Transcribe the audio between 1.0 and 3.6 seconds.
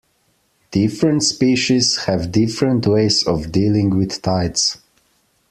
species have different ways of